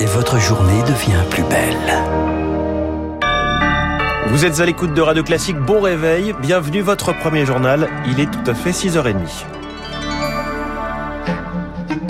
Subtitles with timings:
[0.00, 1.76] et votre journée devient plus belle.
[4.28, 8.30] Vous êtes à l'écoute de Radio Classique, bon réveil, bienvenue votre premier journal, il est
[8.30, 9.59] tout à fait 6h30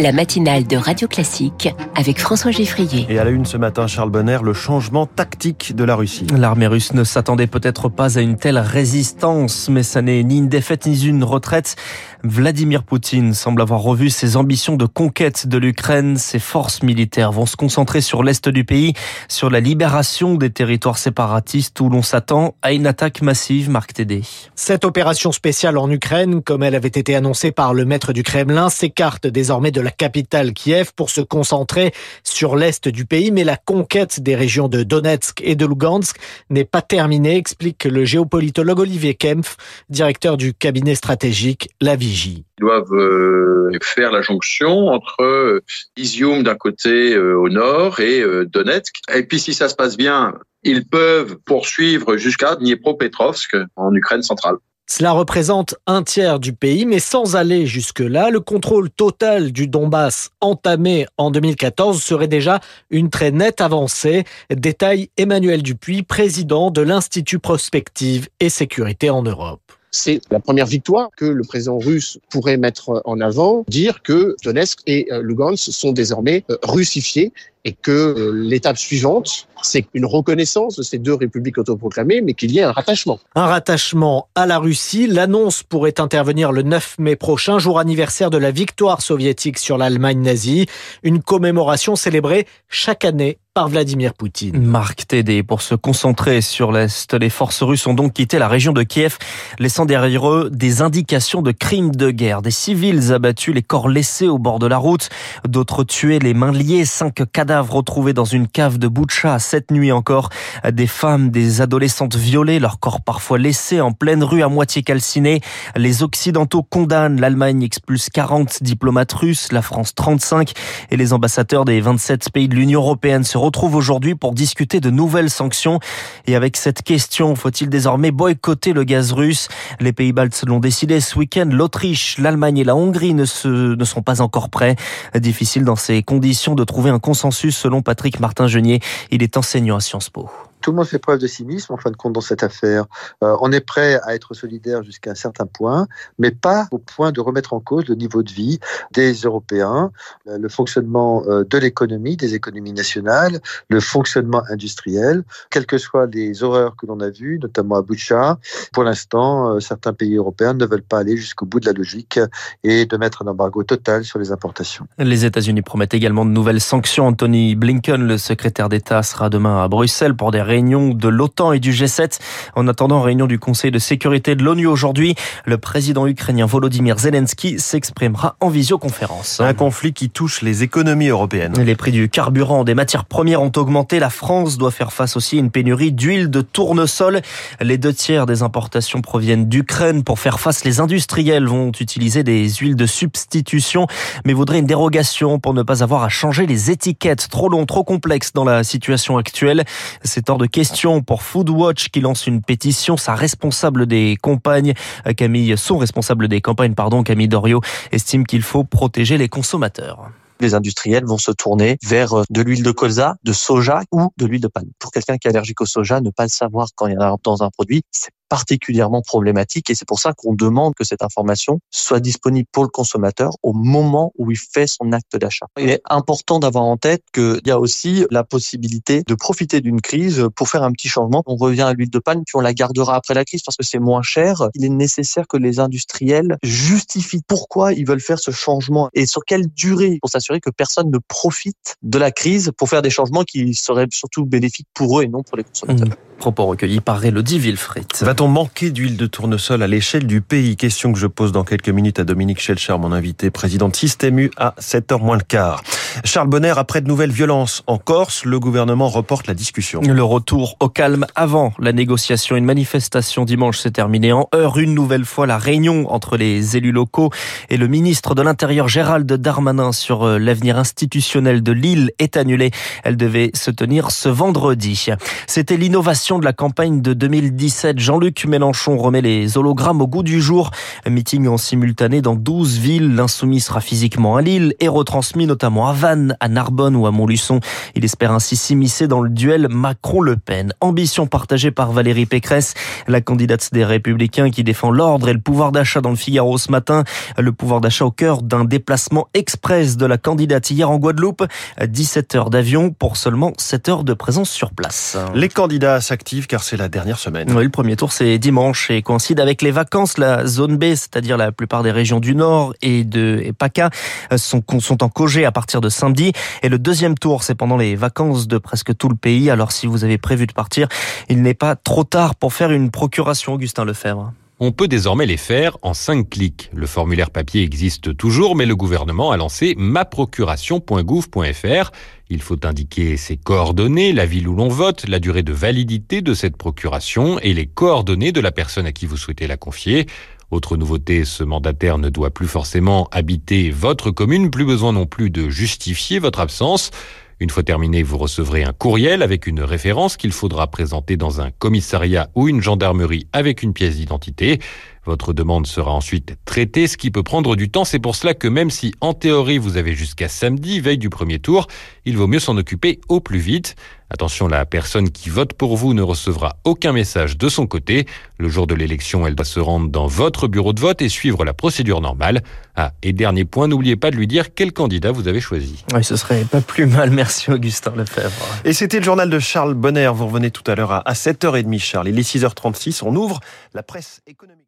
[0.00, 3.06] la matinale de Radio Classique avec François Geffrier.
[3.10, 6.26] Et à la une ce matin, Charles Bonner, le changement tactique de la Russie.
[6.34, 10.48] L'armée russe ne s'attendait peut-être pas à une telle résistance, mais ça n'est ni une
[10.48, 11.76] défaite ni une retraite.
[12.24, 16.16] Vladimir Poutine semble avoir revu ses ambitions de conquête de l'Ukraine.
[16.16, 18.94] Ses forces militaires vont se concentrer sur l'est du pays,
[19.28, 24.22] sur la libération des territoires séparatistes où l'on s'attend à une attaque massive, Marc Tédé.
[24.54, 28.70] Cette opération spéciale en Ukraine, comme elle avait été annoncée par le maître du Kremlin,
[28.70, 31.92] s'écarte désormais de la capitale Kiev pour se concentrer
[32.24, 36.16] sur l'est du pays, mais la conquête des régions de Donetsk et de Lugansk
[36.50, 39.56] n'est pas terminée, explique le géopolitologue Olivier Kempf,
[39.88, 42.44] directeur du cabinet stratégique La Vigie.
[42.58, 45.60] Ils doivent euh, faire la jonction entre euh,
[45.96, 48.96] Izium d'un côté euh, au nord et Donetsk.
[49.14, 54.56] Et puis si ça se passe bien, ils peuvent poursuivre jusqu'à Dniepropetrovsk en Ukraine centrale.
[54.92, 60.30] Cela représente un tiers du pays, mais sans aller jusque-là, le contrôle total du Donbass
[60.40, 62.58] entamé en 2014 serait déjà
[62.90, 69.60] une très nette avancée, détaille Emmanuel Dupuis, président de l'Institut Prospective et Sécurité en Europe.
[69.92, 74.80] C'est la première victoire que le président russe pourrait mettre en avant, dire que Donetsk
[74.86, 77.32] et euh, Lugansk sont désormais euh, russifiés
[77.64, 82.50] et que euh, l'étape suivante, c'est une reconnaissance de ces deux républiques autoproclamées, mais qu'il
[82.52, 83.20] y ait un rattachement.
[83.34, 85.06] Un rattachement à la Russie.
[85.06, 90.20] L'annonce pourrait intervenir le 9 mai prochain, jour anniversaire de la victoire soviétique sur l'Allemagne
[90.20, 90.66] nazie.
[91.02, 94.62] Une commémoration célébrée chaque année par Vladimir Poutine.
[94.62, 98.72] Marc Tédé, pour se concentrer sur l'Est, les forces russes ont donc quitté la région
[98.72, 99.18] de Kiev,
[99.58, 102.42] laissant derrière eux des indications de crimes de guerre.
[102.42, 105.08] Des civils abattus, les corps laissés au bord de la route,
[105.48, 109.72] d'autres tués, les mains liées, cinq cadavres cadavres retrouvés dans une cave de Boucha cette
[109.72, 110.28] nuit encore.
[110.70, 115.40] Des femmes, des adolescentes violées, leurs corps parfois laissés en pleine rue à moitié calcinés.
[115.74, 117.20] Les Occidentaux condamnent.
[117.20, 120.52] L'Allemagne expulse 40 diplomates russes, la France 35
[120.92, 124.90] et les ambassadeurs des 27 pays de l'Union européenne se retrouvent aujourd'hui pour discuter de
[124.90, 125.80] nouvelles sanctions.
[126.28, 129.48] Et avec cette question, faut-il désormais boycotter le gaz russe?
[129.80, 131.48] Les pays baltes l'ont décidé ce week-end.
[131.50, 134.76] L'Autriche, l'Allemagne et la Hongrie ne, sont pas encore prêts.
[135.16, 138.80] Difficile dans ces conditions de trouver un consensus selon Patrick Martin-Genier.
[139.10, 140.30] Il est enseignant à Sciences Po
[140.60, 142.86] tout le monde fait preuve de cynisme en fin de compte dans cette affaire.
[143.22, 145.86] Euh, on est prêt à être solidaire jusqu'à un certain point,
[146.18, 148.58] mais pas au point de remettre en cause le niveau de vie
[148.92, 149.92] des Européens,
[150.26, 156.42] le fonctionnement euh, de l'économie, des économies nationales, le fonctionnement industriel, quelles que soient les
[156.42, 158.38] horreurs que l'on a vues, notamment à Boucha.
[158.72, 162.18] Pour l'instant, euh, certains pays européens ne veulent pas aller jusqu'au bout de la logique
[162.64, 164.86] et de mettre un embargo total sur les importations.
[164.98, 167.06] Les États-Unis promettent également de nouvelles sanctions.
[167.06, 171.60] Anthony Blinken, le secrétaire d'État, sera demain à Bruxelles pour des réunion de l'OTAN et
[171.60, 172.18] du G7.
[172.56, 177.60] En attendant, réunion du Conseil de sécurité de l'ONU aujourd'hui, le président ukrainien Volodymyr Zelensky
[177.60, 179.40] s'exprimera en visioconférence.
[179.40, 181.54] Un conflit qui touche les économies européennes.
[181.62, 184.00] Les prix du carburant, des matières premières ont augmenté.
[184.00, 187.22] La France doit faire face aussi à une pénurie d'huile de tournesol.
[187.60, 190.02] Les deux tiers des importations proviennent d'Ukraine.
[190.02, 193.86] Pour faire face, les industriels vont utiliser des huiles de substitution,
[194.24, 197.28] mais voudraient une dérogation pour ne pas avoir à changer les étiquettes.
[197.28, 199.64] Trop long, trop complexe dans la situation actuelle.
[200.02, 202.96] C'est hors de question pour Foodwatch qui lance une pétition.
[202.96, 204.74] Sa responsable des campagnes,
[205.16, 207.60] Camille, son responsable des campagnes, pardon, Camille Dorio,
[207.92, 212.62] estime qu'il faut protéger les consommateurs les industriels vont se tourner vers euh, de l'huile
[212.62, 214.70] de colza, de soja ou de l'huile de palme.
[214.78, 217.02] Pour quelqu'un qui est allergique au soja, ne pas le savoir quand il y en
[217.02, 221.02] a dans un produit, c'est particulièrement problématique et c'est pour ça qu'on demande que cette
[221.02, 225.46] information soit disponible pour le consommateur au moment où il fait son acte d'achat.
[225.58, 229.80] Il est important d'avoir en tête qu'il y a aussi la possibilité de profiter d'une
[229.80, 231.22] crise pour faire un petit changement.
[231.26, 233.64] On revient à l'huile de palme puis on la gardera après la crise parce que
[233.64, 234.48] c'est moins cher.
[234.54, 239.24] Il est nécessaire que les industriels justifient pourquoi ils veulent faire ce changement et sur
[239.24, 243.24] quelle durée pour s'assurer que personne ne profite de la crise pour faire des changements
[243.24, 245.88] qui seraient surtout bénéfiques pour eux et non pour les consommateurs.
[245.88, 246.09] Mmh.
[246.20, 247.86] Propos recueillis par Elodie Wilfried.
[248.02, 250.54] Va-t-on manquer d'huile de tournesol à l'échelle du pays?
[250.54, 254.18] Question que je pose dans quelques minutes à Dominique Schelcher, mon invité, président de Système
[254.18, 255.62] U à 7h moins le quart.
[256.04, 259.80] Charles Bonner, après de nouvelles violences en Corse, le gouvernement reporte la discussion.
[259.80, 262.36] Le retour au calme avant la négociation.
[262.36, 264.58] Une manifestation dimanche s'est terminée en heure.
[264.58, 267.10] Une nouvelle fois, la réunion entre les élus locaux
[267.48, 272.50] et le ministre de l'Intérieur Gérald Darmanin sur euh, l'avenir institutionnel de l'île est annulée.
[272.84, 274.86] Elle devait se tenir ce vendredi.
[275.26, 277.78] C'était l'innovation de la campagne de 2017.
[277.78, 280.50] Jean-Luc Mélenchon remet les hologrammes au goût du jour.
[280.86, 282.94] Un meeting en simultané dans 12 villes.
[282.94, 287.40] L'insoumis sera physiquement à Lille et retransmis notamment à Vannes, à Narbonne ou à Montluçon.
[287.74, 290.52] Il espère ainsi s'immiscer dans le duel Macron-Le Pen.
[290.60, 292.52] Ambition partagée par Valérie Pécresse,
[292.86, 296.52] la candidate des Républicains qui défend l'ordre et le pouvoir d'achat dans le Figaro ce
[296.52, 296.84] matin.
[297.16, 301.24] Le pouvoir d'achat au cœur d'un déplacement express de la candidate hier en Guadeloupe.
[301.66, 304.98] 17 heures d'avion pour seulement 7 heures de présence sur place.
[305.14, 307.32] Les candidats s'activent car c'est la dernière semaine.
[307.34, 309.96] Oui, le premier tour c'est dimanche et coïncide avec les vacances.
[309.96, 313.70] La zone B, c'est-à-dire la plupart des régions du Nord et de et PACA,
[314.16, 316.12] sont, sont en cogé à partir de samedi.
[316.42, 319.30] Et le deuxième tour, c'est pendant les vacances de presque tout le pays.
[319.30, 320.68] Alors si vous avez prévu de partir,
[321.08, 324.12] il n'est pas trop tard pour faire une procuration, Augustin Lefebvre.
[324.42, 326.48] On peut désormais les faire en 5 clics.
[326.54, 331.72] Le formulaire papier existe toujours, mais le gouvernement a lancé maprocuration.gouv.fr.
[332.08, 336.14] Il faut indiquer ses coordonnées, la ville où l'on vote, la durée de validité de
[336.14, 339.84] cette procuration et les coordonnées de la personne à qui vous souhaitez la confier.
[340.30, 345.10] Autre nouveauté, ce mandataire ne doit plus forcément habiter votre commune, plus besoin non plus
[345.10, 346.70] de justifier votre absence.
[347.18, 351.32] Une fois terminé, vous recevrez un courriel avec une référence qu'il faudra présenter dans un
[351.32, 354.38] commissariat ou une gendarmerie avec une pièce d'identité.
[354.86, 357.64] Votre demande sera ensuite traitée, ce qui peut prendre du temps.
[357.64, 361.18] C'est pour cela que même si en théorie vous avez jusqu'à samedi, veille du premier
[361.18, 361.48] tour,
[361.84, 363.56] il vaut mieux s'en occuper au plus vite.
[363.92, 367.86] Attention, la personne qui vote pour vous ne recevra aucun message de son côté.
[368.18, 371.24] Le jour de l'élection, elle doit se rendre dans votre bureau de vote et suivre
[371.24, 372.22] la procédure normale.
[372.54, 375.64] Ah, et dernier point, n'oubliez pas de lui dire quel candidat vous avez choisi.
[375.74, 376.90] Oui, ce serait pas plus mal.
[376.90, 378.26] Merci Augustin Lefebvre.
[378.44, 379.90] Et c'était le journal de Charles Bonner.
[379.92, 381.88] Vous revenez tout à l'heure à 7h30, Charles.
[381.88, 382.82] Il est 6h36.
[382.84, 383.18] On ouvre
[383.54, 384.46] la presse économique.